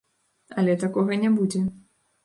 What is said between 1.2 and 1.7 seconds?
не будзе.